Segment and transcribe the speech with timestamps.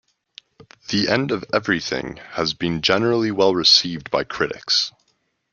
[0.89, 4.91] "The End of Everything" has been generally well received by critics.